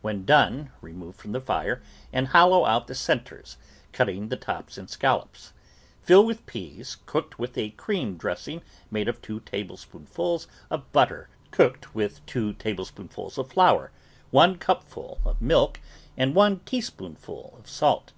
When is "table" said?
9.40-9.76